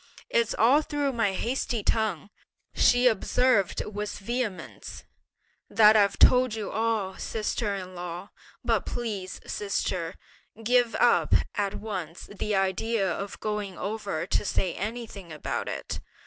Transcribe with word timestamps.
"It's 0.31 0.55
all 0.55 0.81
through 0.81 1.13
my 1.13 1.33
hasty 1.33 1.83
tongue," 1.83 2.31
she 2.73 3.05
observed 3.05 3.85
with 3.85 4.17
vehemence, 4.17 5.03
"that 5.69 5.95
I've 5.95 6.17
told 6.17 6.55
you 6.55 6.71
all, 6.71 7.19
sister 7.19 7.75
in 7.75 7.93
law: 7.93 8.29
but 8.63 8.87
please, 8.87 9.39
sister, 9.45 10.15
give 10.63 10.95
up 10.95 11.35
at 11.53 11.75
once 11.75 12.25
the 12.35 12.55
idea 12.55 13.11
of 13.11 13.39
going 13.41 13.77
over 13.77 14.25
to 14.25 14.43
say 14.43 14.73
anything 14.73 15.31
about 15.31 15.67
it! 15.69 15.99